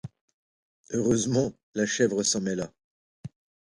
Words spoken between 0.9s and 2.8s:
Heureusement la chèvre s'en mêla.